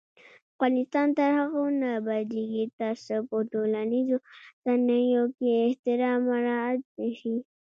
[0.53, 4.17] افغانستان تر هغو نه ابادیږي، ترڅو په ټولنیزو
[4.65, 7.35] رسنیو کې احترام مراعت نشي.